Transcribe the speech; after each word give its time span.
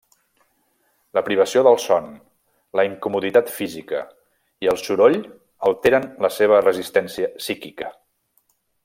La 1.17 1.21
privació 1.27 1.61
del 1.67 1.77
son, 1.83 2.07
la 2.79 2.85
incomoditat 2.87 3.53
física 3.57 4.01
i 4.67 4.71
el 4.73 4.81
soroll 4.85 5.19
alteren 5.71 6.09
la 6.27 6.33
seva 6.39 6.65
resistència 6.67 7.31
psíquica. 7.43 7.93